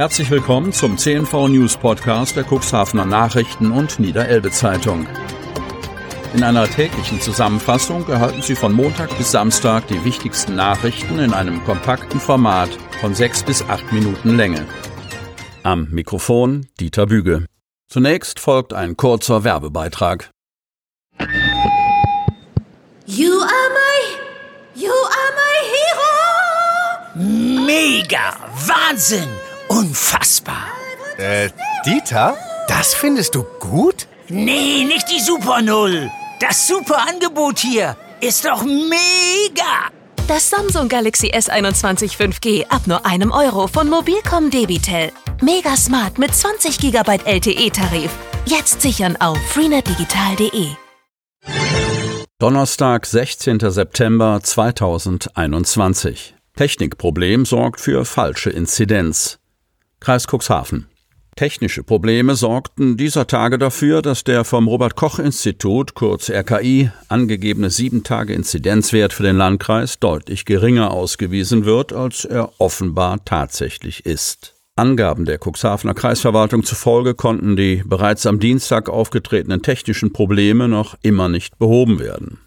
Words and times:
Herzlich 0.00 0.30
willkommen 0.30 0.72
zum 0.72 0.96
CNV 0.96 1.48
News 1.48 1.76
Podcast 1.76 2.34
der 2.34 2.46
Cuxhavener 2.50 3.04
Nachrichten 3.04 3.70
und 3.70 4.00
Niederelbe 4.00 4.50
Zeitung. 4.50 5.06
In 6.32 6.42
einer 6.42 6.66
täglichen 6.66 7.20
Zusammenfassung 7.20 8.08
erhalten 8.08 8.40
Sie 8.40 8.54
von 8.54 8.72
Montag 8.72 9.14
bis 9.18 9.30
Samstag 9.30 9.88
die 9.88 10.02
wichtigsten 10.02 10.56
Nachrichten 10.56 11.18
in 11.18 11.34
einem 11.34 11.62
kompakten 11.64 12.18
Format 12.18 12.70
von 13.02 13.14
sechs 13.14 13.42
bis 13.42 13.62
acht 13.68 13.92
Minuten 13.92 14.38
Länge. 14.38 14.66
Am 15.64 15.88
Mikrofon 15.90 16.66
Dieter 16.80 17.04
Büge. 17.04 17.44
Zunächst 17.90 18.40
folgt 18.40 18.72
ein 18.72 18.96
kurzer 18.96 19.44
Werbebeitrag. 19.44 20.30
You 23.04 23.32
are 23.32 23.68
my, 23.74 24.16
you 24.76 24.92
are 24.92 25.32
my 25.36 25.58
hero! 25.74 27.66
Mega! 27.66 28.32
Wahnsinn! 28.66 29.28
Unfassbar! 29.70 30.66
Äh, 31.16 31.50
Dieter? 31.86 32.36
Das 32.66 32.92
findest 32.92 33.36
du 33.36 33.44
gut? 33.60 34.08
Nee, 34.28 34.82
nicht 34.84 35.08
die 35.12 35.20
Super 35.20 35.62
Null. 35.62 36.10
Das 36.40 36.66
super 36.66 37.06
Angebot 37.08 37.60
hier 37.60 37.96
ist 38.20 38.44
doch 38.44 38.64
mega! 38.64 39.88
Das 40.26 40.50
Samsung 40.50 40.88
Galaxy 40.88 41.28
S21 41.28 42.16
5G 42.16 42.66
ab 42.68 42.88
nur 42.88 43.06
einem 43.06 43.30
Euro 43.30 43.68
von 43.68 43.88
Mobilcom 43.88 44.50
Debitel. 44.50 45.12
Mega 45.40 45.76
smart 45.76 46.18
mit 46.18 46.34
20 46.34 46.78
GB 46.78 47.20
LTE-Tarif. 47.24 48.10
Jetzt 48.46 48.82
sichern 48.82 49.16
auf 49.20 49.38
freenetdigital.de. 49.52 50.66
Donnerstag, 52.40 53.06
16. 53.06 53.60
September 53.70 54.40
2021. 54.42 56.34
Technikproblem 56.56 57.46
sorgt 57.46 57.80
für 57.80 58.04
falsche 58.04 58.50
Inzidenz. 58.50 59.39
Kreis 60.00 60.26
Cuxhaven. 60.26 60.86
Technische 61.36 61.82
Probleme 61.82 62.34
sorgten 62.34 62.96
dieser 62.96 63.26
Tage 63.26 63.58
dafür, 63.58 64.02
dass 64.02 64.24
der 64.24 64.44
vom 64.44 64.66
Robert 64.66 64.96
Koch 64.96 65.18
Institut, 65.18 65.94
kurz 65.94 66.30
RKI, 66.30 66.90
angegebene 67.08 67.68
7-Tage-Inzidenzwert 67.68 69.12
für 69.12 69.22
den 69.22 69.36
Landkreis 69.36 69.98
deutlich 69.98 70.46
geringer 70.46 70.90
ausgewiesen 70.90 71.66
wird, 71.66 71.92
als 71.92 72.24
er 72.24 72.50
offenbar 72.58 73.24
tatsächlich 73.24 74.06
ist. 74.06 74.54
Angaben 74.74 75.26
der 75.26 75.38
Cuxhavener 75.38 75.92
Kreisverwaltung 75.92 76.62
zufolge 76.62 77.14
konnten 77.14 77.56
die 77.56 77.82
bereits 77.84 78.24
am 78.24 78.40
Dienstag 78.40 78.88
aufgetretenen 78.88 79.60
technischen 79.60 80.12
Probleme 80.14 80.68
noch 80.68 80.96
immer 81.02 81.28
nicht 81.28 81.58
behoben 81.58 81.98
werden. 81.98 82.40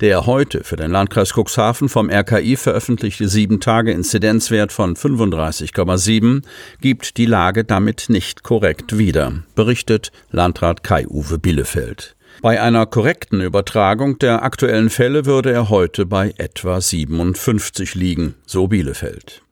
Der 0.00 0.26
heute 0.26 0.62
für 0.62 0.76
den 0.76 0.92
Landkreis 0.92 1.32
Cuxhaven 1.34 1.88
vom 1.88 2.08
RKI 2.08 2.54
veröffentlichte 2.54 3.24
7-Tage-Inzidenzwert 3.24 4.70
von 4.70 4.94
35,7 4.94 6.42
gibt 6.80 7.16
die 7.16 7.26
Lage 7.26 7.64
damit 7.64 8.06
nicht 8.08 8.44
korrekt 8.44 8.96
wider, 8.96 9.42
berichtet 9.56 10.12
Landrat 10.30 10.84
Kai-Uwe 10.84 11.38
Bielefeld. 11.40 12.14
Bei 12.42 12.62
einer 12.62 12.86
korrekten 12.86 13.40
Übertragung 13.40 14.20
der 14.20 14.44
aktuellen 14.44 14.88
Fälle 14.88 15.26
würde 15.26 15.50
er 15.50 15.68
heute 15.68 16.06
bei 16.06 16.32
etwa 16.38 16.80
57 16.80 17.96
liegen, 17.96 18.36
so 18.46 18.68
Bielefeld. 18.68 19.42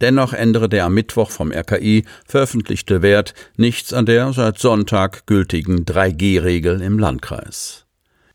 Dennoch 0.00 0.32
ändere 0.32 0.70
der 0.70 0.86
am 0.86 0.94
Mittwoch 0.94 1.30
vom 1.30 1.52
RKI 1.52 2.04
veröffentlichte 2.24 3.02
Wert 3.02 3.34
nichts 3.58 3.92
an 3.92 4.06
der 4.06 4.32
seit 4.32 4.58
Sonntag 4.58 5.26
gültigen 5.26 5.84
3G-Regel 5.84 6.80
im 6.80 6.98
Landkreis. 6.98 7.84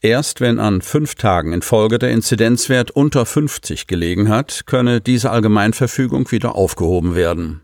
Erst 0.06 0.40
wenn 0.40 0.60
an 0.60 0.84
fünf 0.84 1.16
Tagen 1.16 1.52
in 1.52 1.64
Folge 1.64 1.98
der 1.98 2.12
Inzidenzwert 2.12 2.92
unter 2.92 3.26
50 3.26 3.88
gelegen 3.88 4.30
hat, 4.30 4.68
könne 4.68 5.02
diese 5.02 5.32
Allgemeinverfügung 5.32 6.30
wieder 6.30 6.54
aufgehoben 6.54 7.16
werden. 7.16 7.62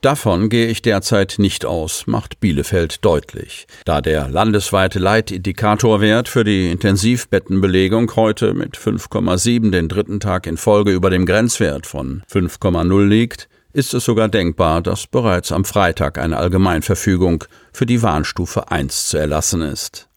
Davon 0.00 0.48
gehe 0.48 0.68
ich 0.68 0.80
derzeit 0.80 1.34
nicht 1.36 1.66
aus, 1.66 2.06
macht 2.06 2.40
Bielefeld 2.40 3.04
deutlich, 3.04 3.66
da 3.84 4.00
der 4.00 4.30
landesweite 4.30 4.98
Leitindikatorwert 4.98 6.30
für 6.30 6.42
die 6.42 6.70
Intensivbettenbelegung 6.70 8.16
heute 8.16 8.54
mit 8.54 8.78
5,7 8.78 9.70
den 9.70 9.90
dritten 9.90 10.20
Tag 10.20 10.46
in 10.46 10.56
Folge 10.56 10.90
über 10.90 11.10
dem 11.10 11.26
Grenzwert 11.26 11.86
von 11.86 12.22
5,0 12.32 13.06
liegt, 13.06 13.50
ist 13.74 13.92
es 13.92 14.06
sogar 14.06 14.30
denkbar, 14.30 14.80
dass 14.80 15.06
bereits 15.06 15.52
am 15.52 15.66
Freitag 15.66 16.16
eine 16.16 16.38
Allgemeinverfügung 16.38 17.44
für 17.74 17.84
die 17.84 18.00
Warnstufe 18.00 18.70
1 18.70 19.08
zu 19.08 19.18
erlassen 19.18 19.60
ist. 19.60 20.08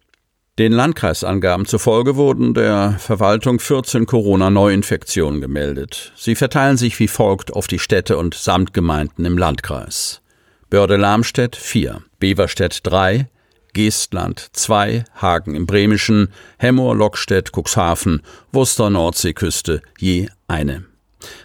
Den 0.58 0.72
Landkreisangaben 0.72 1.68
zufolge 1.68 2.16
wurden 2.16 2.56
der 2.56 2.96
Verwaltung 2.98 3.60
14 3.60 4.08
Corona-Neuinfektionen 4.08 5.40
gemeldet. 5.40 6.14
Sie 6.16 6.34
verteilen 6.34 6.78
sich 6.78 7.00
wie 7.00 7.08
folgt 7.08 7.54
auf 7.54 7.68
die 7.68 7.78
Städte 7.78 8.18
und 8.18 8.34
Samtgemeinden 8.34 9.24
im 9.26 9.38
Landkreis. 9.38 10.24
Börde-Lamstedt 10.72 11.56
4, 11.56 12.02
Beverstedt 12.20 12.80
3, 12.84 13.30
Geestland 13.74 14.50
2, 14.54 15.04
Hagen 15.22 15.54
im 15.54 15.68
Bremischen, 15.68 16.30
Hemmoor, 16.58 16.96
Lockstedt, 16.96 17.52
Cuxhaven, 17.56 18.24
Worcester, 18.52 18.90
Nordseeküste 18.90 19.84
je 20.00 20.28
eine. 20.48 20.86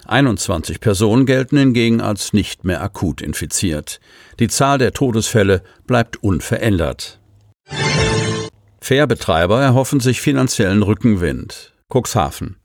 21 0.06 0.80
Personen 0.80 1.26
gelten 1.26 1.58
hingegen 1.58 2.00
als 2.00 2.32
nicht 2.32 2.64
mehr 2.64 2.82
akut 2.82 3.20
infiziert. 3.20 4.00
Die 4.38 4.48
Zahl 4.48 4.78
der 4.78 4.94
Todesfälle 4.94 5.62
bleibt 5.86 6.22
unverändert. 6.22 7.18
Fährbetreiber 8.82 9.62
erhoffen 9.62 10.00
sich 10.00 10.20
finanziellen 10.20 10.82
Rückenwind. 10.82 11.72
Cuxhaven. 11.88 12.56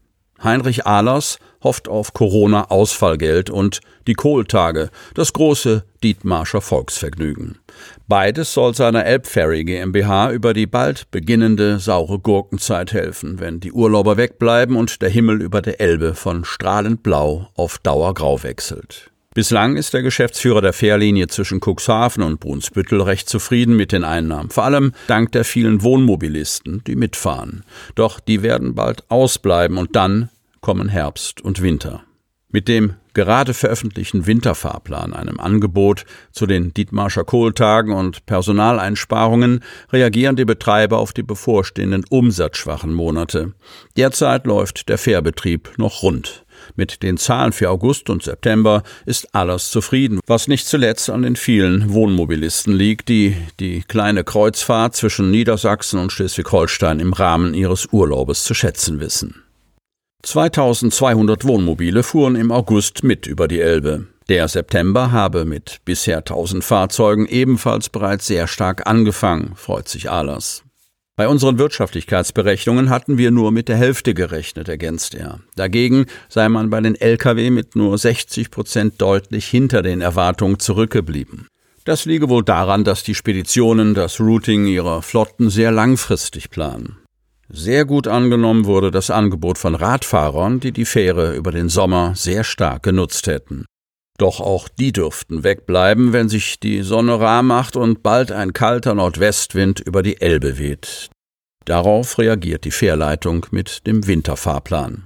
Heinrich 0.44 0.88
Ahlers 0.88 1.38
hofft 1.64 1.88
auf 1.88 2.14
Corona-Ausfallgeld 2.14 3.52
und 3.52 3.82
die 4.08 4.16
Kohltage, 4.16 4.90
das 5.14 5.32
große 5.34 5.84
Dietmarscher 6.04 6.62
Volksvergnügen. 6.62 7.60
Beides 8.08 8.52
soll 8.52 8.74
seiner 8.74 9.06
Elbferry 9.06 9.64
GmbH 9.64 10.32
über 10.32 10.56
die 10.56 10.66
bald 10.66 11.12
beginnende 11.12 11.78
saure 11.78 12.18
Gurkenzeit 12.18 12.94
helfen, 12.94 13.40
wenn 13.40 13.60
die 13.60 13.72
Urlauber 13.72 14.18
wegbleiben 14.18 14.76
und 14.76 15.04
der 15.04 15.10
Himmel 15.10 15.44
über 15.44 15.62
der 15.62 15.80
Elbe 15.80 16.16
von 16.16 16.46
strahlend 16.46 17.04
blau 17.04 17.50
auf 17.54 17.78
dauergrau 17.78 18.42
wechselt. 18.42 19.12
Bislang 19.38 19.76
ist 19.76 19.94
der 19.94 20.02
Geschäftsführer 20.02 20.62
der 20.62 20.74
Fährlinie 20.74 21.28
zwischen 21.28 21.62
Cuxhaven 21.64 22.24
und 22.24 22.40
Brunsbüttel 22.40 23.04
recht 23.04 23.30
zufrieden 23.30 23.76
mit 23.76 23.92
den 23.92 24.04
Einnahmen, 24.04 24.50
vor 24.50 24.64
allem 24.64 24.94
dank 25.06 25.32
der 25.32 25.46
vielen 25.46 25.84
Wohnmobilisten, 25.84 26.84
die 26.88 26.96
mitfahren. 26.96 27.64
Doch 27.94 28.20
die 28.20 28.42
werden 28.42 28.74
bald 28.74 29.04
ausbleiben 29.12 29.78
und 29.78 29.96
dann 29.96 30.32
kommen 30.60 30.90
Herbst 30.90 31.40
und 31.40 31.62
Winter. 31.62 32.04
Mit 32.50 32.68
dem 32.68 32.96
gerade 33.14 33.54
veröffentlichten 33.54 34.26
Winterfahrplan, 34.26 35.14
einem 35.14 35.40
Angebot 35.40 36.06
zu 36.32 36.48
den 36.48 36.74
Dietmarscher 36.74 37.24
Kohltagen 37.24 37.94
und 37.94 38.26
Personaleinsparungen, 38.26 39.64
reagieren 39.92 40.36
die 40.36 40.46
Betreiber 40.46 40.98
auf 40.98 41.14
die 41.14 41.22
bevorstehenden 41.22 42.06
umsatzschwachen 42.10 42.92
Monate. 42.92 43.54
Derzeit 43.98 44.48
läuft 44.48 44.90
der 44.90 44.98
Fährbetrieb 44.98 45.78
noch 45.78 46.02
rund. 46.02 46.44
Mit 46.76 47.04
den 47.04 47.18
Zahlen 47.18 47.54
für 47.54 47.70
August 47.70 48.10
und 48.10 48.24
September 48.24 48.84
ist 49.06 49.34
alles 49.34 49.72
zufrieden, 49.72 50.20
was 50.26 50.48
nicht 50.48 50.68
zuletzt 50.68 51.10
an 51.10 51.22
den 51.22 51.36
vielen 51.36 51.94
Wohnmobilisten 51.94 52.74
liegt, 52.74 53.10
die 53.10 53.36
die 53.60 53.82
kleine 53.82 54.24
Kreuzfahrt 54.24 54.96
zwischen 54.96 55.32
Niedersachsen 55.32 56.00
und 56.00 56.12
Schleswig-Holstein 56.12 57.00
im 57.00 57.14
Rahmen 57.14 57.54
ihres 57.54 57.88
Urlaubes 57.92 58.44
zu 58.44 58.54
schätzen 58.54 59.00
wissen. 59.00 59.44
2200 60.24 61.46
Wohnmobile 61.46 62.04
fuhren 62.04 62.36
im 62.36 62.52
August 62.52 63.04
mit 63.04 63.28
über 63.28 63.48
die 63.48 63.62
Elbe. 63.62 64.08
Der 64.30 64.50
September 64.50 65.14
habe 65.14 65.46
mit 65.46 65.78
bisher 65.86 66.18
1000 66.18 66.64
Fahrzeugen 66.64 67.28
ebenfalls 67.28 67.88
bereits 67.88 68.28
sehr 68.28 68.48
stark 68.48 68.86
angefangen, 68.86 69.54
freut 69.56 69.88
sich 69.88 70.10
Ahlers. 70.10 70.64
Bei 71.18 71.28
unseren 71.28 71.58
Wirtschaftlichkeitsberechnungen 71.58 72.92
hatten 72.92 73.18
wir 73.18 73.32
nur 73.32 73.52
mit 73.52 73.70
der 73.70 73.76
Hälfte 73.76 74.14
gerechnet, 74.14 74.70
ergänzt 74.70 75.16
er. 75.16 75.40
Dagegen 75.56 76.06
sei 76.30 76.48
man 76.48 76.70
bei 76.70 76.80
den 76.80 76.94
Lkw 76.94 77.50
mit 77.50 77.76
nur 77.76 77.98
60 77.98 78.52
Prozent 78.52 79.02
deutlich 79.02 79.48
hinter 79.48 79.82
den 79.82 80.02
Erwartungen 80.02 80.60
zurückgeblieben. 80.60 81.48
Das 81.86 82.06
liege 82.06 82.30
wohl 82.30 82.44
daran, 82.44 82.84
dass 82.84 83.02
die 83.02 83.16
Speditionen 83.16 83.96
das 83.96 84.20
Routing 84.20 84.68
ihrer 84.68 85.02
Flotten 85.02 85.50
sehr 85.50 85.72
langfristig 85.72 86.52
planen. 86.52 86.98
Sehr 87.50 87.86
gut 87.86 88.08
angenommen 88.08 88.66
wurde 88.66 88.92
das 88.92 89.10
Angebot 89.10 89.58
von 89.58 89.74
Radfahrern, 89.74 90.60
die 90.60 90.72
die 90.72 90.86
Fähre 90.86 91.36
über 91.36 91.52
den 91.52 91.70
Sommer 91.70 92.14
sehr 92.14 92.44
stark 92.44 92.84
genutzt 92.84 93.26
hätten. 93.26 93.66
Doch 94.18 94.40
auch 94.40 94.68
die 94.68 94.92
dürften 94.92 95.44
wegbleiben, 95.44 96.12
wenn 96.12 96.28
sich 96.28 96.60
die 96.60 96.82
Sonne 96.82 97.20
rar 97.20 97.44
macht 97.44 97.76
und 97.76 98.02
bald 98.02 98.32
ein 98.32 98.52
kalter 98.54 98.96
Nordwestwind 98.96 99.80
über 99.80 100.02
die 100.02 100.20
Elbe 100.20 100.58
weht. 100.58 101.10
Darauf 101.66 102.18
reagiert 102.18 102.66
die 102.66 102.72
Fährleitung 102.72 103.46
mit 103.52 103.86
dem 103.86 104.08
Winterfahrplan. 104.08 105.04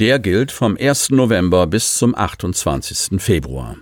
Der 0.00 0.18
gilt 0.18 0.52
vom 0.52 0.76
1. 0.78 1.10
November 1.10 1.66
bis 1.66 1.98
zum 1.98 2.14
28. 2.14 3.20
Februar. 3.20 3.76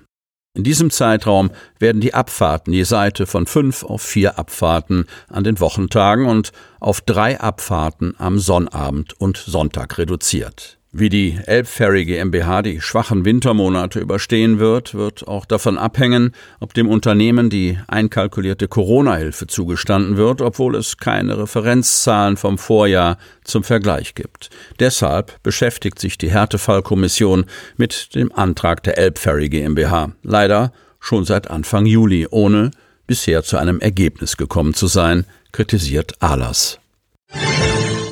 In 0.56 0.64
diesem 0.64 0.90
Zeitraum 0.90 1.50
werden 1.78 2.00
die 2.00 2.14
Abfahrten 2.14 2.72
je 2.72 2.84
Seite 2.84 3.26
von 3.26 3.46
fünf 3.46 3.84
auf 3.84 4.00
vier 4.00 4.38
Abfahrten 4.38 5.04
an 5.28 5.44
den 5.44 5.60
Wochentagen 5.60 6.24
und 6.24 6.52
auf 6.80 7.02
drei 7.02 7.38
Abfahrten 7.38 8.14
am 8.16 8.38
Sonnabend 8.38 9.12
und 9.20 9.36
Sonntag 9.36 9.98
reduziert. 9.98 10.75
Wie 10.98 11.10
die 11.10 11.38
Elbferry 11.44 12.06
GmbH 12.06 12.62
die 12.62 12.80
schwachen 12.80 13.26
Wintermonate 13.26 14.00
überstehen 14.00 14.58
wird, 14.58 14.94
wird 14.94 15.28
auch 15.28 15.44
davon 15.44 15.76
abhängen, 15.76 16.32
ob 16.58 16.72
dem 16.72 16.88
Unternehmen 16.88 17.50
die 17.50 17.78
einkalkulierte 17.86 18.66
Corona-Hilfe 18.66 19.46
zugestanden 19.46 20.16
wird, 20.16 20.40
obwohl 20.40 20.74
es 20.74 20.96
keine 20.96 21.36
Referenzzahlen 21.36 22.38
vom 22.38 22.56
Vorjahr 22.56 23.18
zum 23.44 23.62
Vergleich 23.62 24.14
gibt. 24.14 24.48
Deshalb 24.80 25.42
beschäftigt 25.42 25.98
sich 25.98 26.16
die 26.16 26.30
Härtefallkommission 26.30 27.44
mit 27.76 28.14
dem 28.14 28.32
Antrag 28.32 28.82
der 28.82 28.96
Elbferry 28.96 29.50
GmbH. 29.50 30.12
Leider 30.22 30.72
schon 30.98 31.26
seit 31.26 31.50
Anfang 31.50 31.84
Juli, 31.84 32.26
ohne 32.30 32.70
bisher 33.06 33.42
zu 33.42 33.58
einem 33.58 33.80
Ergebnis 33.80 34.38
gekommen 34.38 34.72
zu 34.72 34.86
sein, 34.86 35.26
kritisiert 35.52 36.14
Ahlers. 36.20 36.78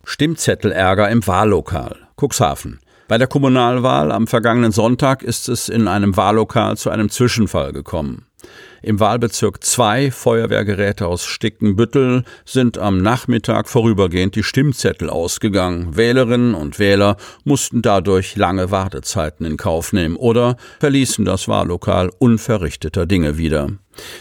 Stimmzettelärger 0.05 1.09
im 1.09 1.27
Wahllokal. 1.27 2.04
Cuxhaven. 2.17 2.81
Bei 3.07 3.19
der 3.19 3.27
Kommunalwahl 3.27 4.11
am 4.13 4.27
vergangenen 4.27 4.73
Sonntag 4.73 5.23
ist 5.23 5.49
es 5.49 5.69
in 5.69 5.89
einem 5.89 6.17
Wahllokal 6.17 6.77
zu 6.77 6.91
einem 6.91 7.11
Zwischenfall 7.11 7.73
gekommen. 7.73 8.27
Im 8.83 9.01
Wahlbezirk 9.01 9.65
2 9.65 10.11
Feuerwehrgeräte 10.11 11.07
aus 11.07 11.25
Stickenbüttel 11.25 12.25
sind 12.45 12.77
am 12.77 12.99
Nachmittag 12.99 13.69
vorübergehend 13.69 14.37
die 14.37 14.43
Stimmzettel 14.43 15.09
ausgegangen. 15.09 15.97
Wählerinnen 15.97 16.55
und 16.55 16.79
Wähler 16.79 17.17
mussten 17.45 17.81
dadurch 17.81 18.37
lange 18.37 18.71
Wartezeiten 18.71 19.47
in 19.47 19.57
Kauf 19.57 19.93
nehmen 19.93 20.17
oder 20.17 20.57
verließen 20.81 21.25
das 21.25 21.49
Wahllokal 21.49 22.11
unverrichteter 22.19 23.07
Dinge 23.07 23.39
wieder. 23.39 23.71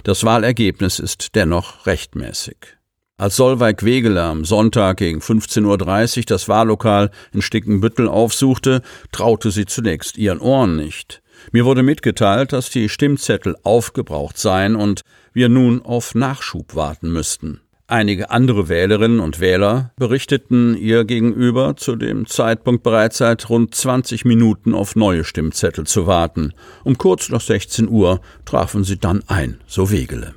Das 0.03 0.23
Wahlergebnis 0.23 0.99
ist 0.99 1.35
dennoch 1.35 1.85
rechtmäßig. 1.85 2.77
Als 3.23 3.37
Solveig 3.37 3.85
Wegeler 3.85 4.25
am 4.25 4.43
Sonntag 4.43 4.97
gegen 4.97 5.21
15.30 5.21 6.17
Uhr 6.17 6.23
das 6.27 6.49
Wahllokal 6.49 7.09
in 7.31 7.41
Stickenbüttel 7.41 8.09
aufsuchte, 8.09 8.81
traute 9.13 9.49
sie 9.49 9.65
zunächst 9.65 10.17
ihren 10.17 10.41
Ohren 10.41 10.75
nicht. 10.75 11.21
Mir 11.53 11.63
wurde 11.63 11.83
mitgeteilt, 11.83 12.51
dass 12.51 12.69
die 12.69 12.89
Stimmzettel 12.89 13.55
aufgebraucht 13.63 14.37
seien 14.37 14.75
und 14.75 15.03
wir 15.31 15.47
nun 15.47 15.81
auf 15.83 16.15
Nachschub 16.15 16.75
warten 16.75 17.13
müssten. 17.13 17.61
Einige 17.87 18.29
andere 18.29 18.67
Wählerinnen 18.67 19.21
und 19.21 19.39
Wähler 19.39 19.93
berichteten 19.95 20.75
ihr 20.75 21.05
gegenüber, 21.05 21.77
zu 21.77 21.95
dem 21.95 22.25
Zeitpunkt 22.25 22.83
bereits 22.83 23.19
seit 23.19 23.47
rund 23.47 23.73
20 23.73 24.25
Minuten 24.25 24.73
auf 24.73 24.97
neue 24.97 25.23
Stimmzettel 25.23 25.87
zu 25.87 26.07
warten. 26.07 26.51
Um 26.83 26.97
kurz 26.97 27.29
nach 27.29 27.39
16 27.39 27.87
Uhr 27.87 28.19
trafen 28.43 28.83
sie 28.83 28.97
dann 28.97 29.23
ein, 29.27 29.61
so 29.65 29.91
Wegele. 29.91 30.33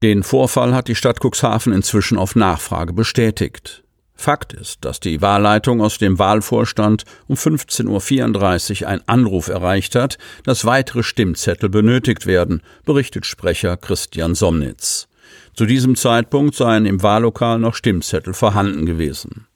Den 0.00 0.22
Vorfall 0.22 0.76
hat 0.76 0.86
die 0.86 0.94
Stadt 0.94 1.18
Cuxhaven 1.20 1.72
inzwischen 1.72 2.18
auf 2.18 2.36
Nachfrage 2.36 2.92
bestätigt. 2.92 3.82
Fakt 4.14 4.52
ist, 4.52 4.84
dass 4.84 5.00
die 5.00 5.20
Wahlleitung 5.22 5.80
aus 5.80 5.98
dem 5.98 6.20
Wahlvorstand 6.20 7.04
um 7.26 7.34
15.34 7.34 8.82
Uhr 8.82 8.88
einen 8.88 9.02
Anruf 9.06 9.48
erreicht 9.48 9.96
hat, 9.96 10.18
dass 10.44 10.64
weitere 10.64 11.02
Stimmzettel 11.02 11.68
benötigt 11.68 12.26
werden, 12.26 12.62
berichtet 12.84 13.26
Sprecher 13.26 13.76
Christian 13.76 14.36
Somnitz. 14.36 15.08
Zu 15.54 15.66
diesem 15.66 15.96
Zeitpunkt 15.96 16.54
seien 16.54 16.86
im 16.86 17.02
Wahllokal 17.02 17.58
noch 17.58 17.74
Stimmzettel 17.74 18.34
vorhanden 18.34 18.86
gewesen. 18.86 19.48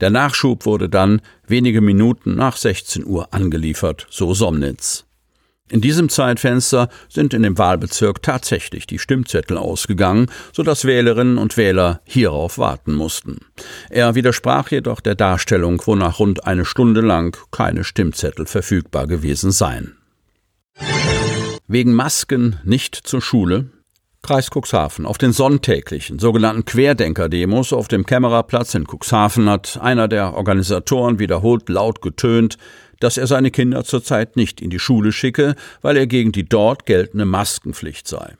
Der 0.00 0.08
Nachschub 0.08 0.64
wurde 0.64 0.88
dann 0.88 1.20
wenige 1.46 1.82
Minuten 1.82 2.36
nach 2.36 2.56
16 2.56 3.04
Uhr 3.04 3.34
angeliefert, 3.34 4.06
so 4.08 4.32
Somnitz. 4.32 5.04
In 5.70 5.80
diesem 5.80 6.08
Zeitfenster 6.08 6.88
sind 7.08 7.32
in 7.32 7.44
dem 7.44 7.56
Wahlbezirk 7.56 8.22
tatsächlich 8.22 8.88
die 8.88 8.98
Stimmzettel 8.98 9.56
ausgegangen, 9.56 10.26
so 10.52 10.64
dass 10.64 10.84
Wählerinnen 10.84 11.38
und 11.38 11.56
Wähler 11.56 12.00
hierauf 12.04 12.58
warten 12.58 12.92
mussten. 12.92 13.38
Er 13.88 14.16
widersprach 14.16 14.70
jedoch 14.70 15.00
der 15.00 15.14
Darstellung, 15.14 15.80
wonach 15.86 16.18
rund 16.18 16.44
eine 16.44 16.64
Stunde 16.64 17.00
lang 17.00 17.36
keine 17.52 17.84
Stimmzettel 17.84 18.46
verfügbar 18.46 19.06
gewesen 19.06 19.52
seien. 19.52 19.96
Wegen 21.68 21.94
Masken 21.94 22.58
nicht 22.64 22.96
zur 22.96 23.22
Schule, 23.22 23.70
Kreis 24.22 24.50
Cuxhaven. 24.50 25.06
Auf 25.06 25.18
den 25.18 25.32
sonntäglichen 25.32 26.18
sogenannten 26.18 26.64
Querdenker-Demos 26.64 27.72
auf 27.72 27.88
dem 27.88 28.04
Kämmererplatz 28.04 28.74
in 28.74 28.86
Cuxhaven 28.86 29.48
hat 29.48 29.78
einer 29.80 30.08
der 30.08 30.34
Organisatoren 30.34 31.18
wiederholt 31.18 31.68
laut 31.68 32.02
getönt, 32.02 32.58
dass 33.00 33.16
er 33.16 33.26
seine 33.26 33.50
Kinder 33.50 33.84
zurzeit 33.84 34.36
nicht 34.36 34.60
in 34.60 34.70
die 34.70 34.78
Schule 34.78 35.12
schicke, 35.12 35.56
weil 35.82 35.96
er 35.96 36.06
gegen 36.06 36.32
die 36.32 36.48
dort 36.48 36.86
geltende 36.86 37.24
Maskenpflicht 37.24 38.06
sei. 38.06 38.36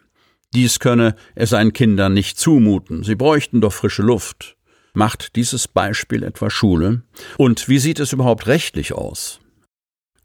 Dies 0.54 0.78
könne 0.78 1.14
er 1.34 1.46
seinen 1.46 1.72
Kindern 1.72 2.14
nicht 2.14 2.38
zumuten, 2.38 3.02
sie 3.02 3.14
bräuchten 3.14 3.60
doch 3.60 3.72
frische 3.72 4.02
Luft. 4.02 4.56
Macht 4.92 5.36
dieses 5.36 5.68
Beispiel 5.68 6.22
etwa 6.22 6.50
Schule? 6.50 7.02
Und 7.36 7.68
wie 7.68 7.78
sieht 7.78 8.00
es 8.00 8.12
überhaupt 8.12 8.46
rechtlich 8.46 8.92
aus? 8.92 9.40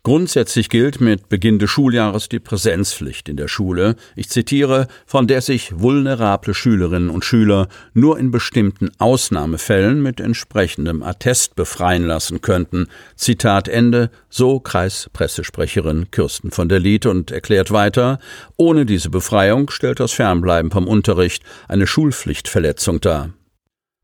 Grundsätzlich 0.05 0.69
gilt 0.69 1.01
mit 1.01 1.29
Beginn 1.29 1.57
des 1.57 1.71
Schuljahres 1.71 2.29
die 2.29 2.37
Präsenzpflicht 2.39 3.27
in 3.27 3.37
der 3.37 3.47
Schule, 3.47 3.95
ich 4.15 4.29
zitiere, 4.29 4.85
von 5.07 5.25
der 5.25 5.41
sich 5.41 5.79
vulnerable 5.79 6.53
Schülerinnen 6.53 7.09
und 7.09 7.25
Schüler 7.25 7.69
nur 7.95 8.19
in 8.19 8.29
bestimmten 8.29 8.91
Ausnahmefällen 8.99 10.03
mit 10.03 10.19
entsprechendem 10.19 11.01
Attest 11.01 11.55
befreien 11.55 12.03
lassen 12.03 12.41
könnten. 12.41 12.85
Zitat 13.15 13.67
Ende, 13.67 14.11
so 14.29 14.59
Kreispressesprecherin 14.59 16.11
Kirsten 16.11 16.51
von 16.51 16.69
der 16.69 16.79
Lied 16.79 17.07
und 17.07 17.31
erklärt 17.31 17.71
weiter, 17.71 18.19
ohne 18.57 18.85
diese 18.85 19.09
Befreiung 19.09 19.71
stellt 19.71 19.99
das 19.99 20.11
Fernbleiben 20.11 20.69
vom 20.69 20.87
Unterricht 20.87 21.41
eine 21.67 21.87
Schulpflichtverletzung 21.87 23.01
dar. 23.01 23.31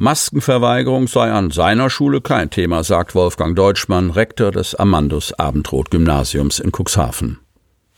Maskenverweigerung 0.01 1.07
sei 1.07 1.31
an 1.31 1.51
seiner 1.51 1.91
Schule 1.91 2.21
kein 2.21 2.49
Thema, 2.49 2.83
sagt 2.83 3.13
Wolfgang 3.13 3.55
Deutschmann, 3.55 4.09
Rektor 4.09 4.49
des 4.49 4.73
Amandus 4.73 5.31
Abendroth 5.33 5.91
Gymnasiums 5.91 6.57
in 6.57 6.71
Cuxhaven. 6.71 7.37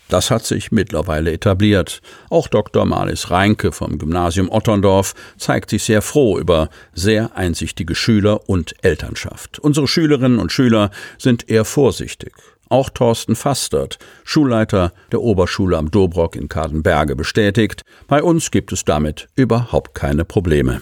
Das 0.10 0.30
hat 0.30 0.46
sich 0.46 0.74
mittlerweile 0.74 1.32
etabliert. 1.32 2.02
Auch 2.30 2.50
Dr. 2.50 2.84
Marlis 2.84 3.32
Reinke 3.32 3.72
vom 3.72 4.00
Gymnasium 4.00 4.50
Otterndorf 4.52 5.14
zeigt 5.38 5.70
sich 5.70 5.86
sehr 5.86 6.02
froh 6.02 6.38
über 6.38 6.68
sehr 6.94 7.38
einsichtige 7.38 7.96
Schüler 7.96 8.50
und 8.50 8.76
Elternschaft. 8.82 9.60
Unsere 9.60 9.88
Schülerinnen 9.88 10.40
und 10.40 10.52
Schüler 10.52 10.92
sind 11.18 11.50
eher 11.50 11.64
vorsichtig. 11.64 12.34
Auch 12.68 12.90
Thorsten 12.90 13.38
Fastert, 13.38 13.98
Schulleiter 14.26 14.92
der 15.14 15.22
Oberschule 15.22 15.78
am 15.78 15.90
Dobrock 15.90 16.36
in 16.36 16.50
Kadenberge, 16.50 17.16
bestätigt, 17.16 17.84
bei 18.10 18.22
uns 18.22 18.52
gibt 18.52 18.74
es 18.74 18.84
damit 18.84 19.30
überhaupt 19.38 19.96
keine 19.96 20.26
Probleme. 20.26 20.82